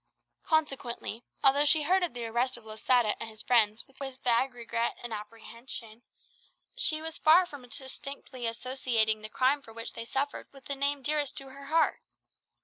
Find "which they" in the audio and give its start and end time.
9.73-10.05